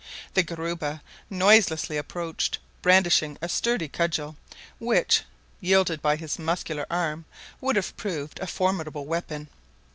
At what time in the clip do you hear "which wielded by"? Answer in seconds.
4.79-6.15